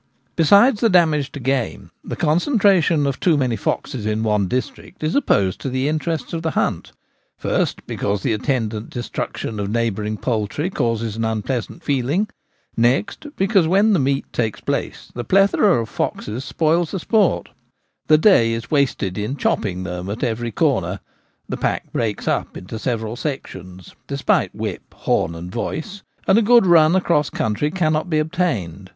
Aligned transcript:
Besides 0.35 0.81
the 0.81 0.89
damage 0.89 1.31
to 1.33 1.39
game, 1.39 1.91
the 2.03 2.15
concentration 2.15 3.05
of 3.05 3.19
too 3.19 3.37
many 3.37 3.55
foxes 3.55 4.07
in 4.07 4.23
one 4.23 4.47
district 4.47 5.03
is 5.03 5.13
opposed 5.13 5.61
to 5.61 5.69
the 5.69 5.87
interest 5.87 6.33
of 6.33 6.41
the 6.41 6.49
hunt— 6.57 6.91
first, 7.37 7.85
because 7.85 8.23
the 8.23 8.33
attendant 8.33 8.89
destruction 8.89 9.59
of 9.59 9.69
neighbouring 9.69 10.17
poultry 10.17 10.71
causes 10.71 11.17
an 11.17 11.23
un 11.23 11.27
Reynard 11.27 11.37
Utilised. 11.49 11.67
25 11.67 11.67
pleasant 11.75 11.83
feeling; 11.83 12.29
next, 12.75 13.27
because 13.35 13.67
when 13.67 13.93
the 13.93 13.99
meet 13.99 14.25
takes 14.33 14.59
place 14.59 15.11
the 15.13 15.23
plethora 15.23 15.79
of 15.79 15.87
foxes 15.87 16.43
spoils 16.43 16.89
the 16.89 16.99
sport 16.99 17.49
The 18.07 18.17
day 18.17 18.53
is 18.53 18.71
wasted 18.71 19.19
in' 19.19 19.37
chopping' 19.37 19.83
them 19.83 20.09
at 20.09 20.23
every 20.23 20.51
corner; 20.51 20.99
the 21.47 21.57
pack 21.57 21.93
breaks 21.93 22.27
up 22.27 22.57
into 22.57 22.79
several 22.79 23.15
sections, 23.15 23.93
despite 24.07 24.55
whip, 24.55 24.95
horn, 24.95 25.35
and 25.35 25.51
voice; 25.51 26.01
and 26.25 26.39
a 26.39 26.41
good 26.41 26.65
run 26.65 26.95
across 26.95 27.29
country 27.29 27.69
cannot 27.69 28.09
be 28.09 28.17
obtained. 28.17 28.89